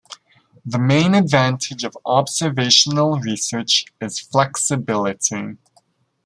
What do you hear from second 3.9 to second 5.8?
is flexibility.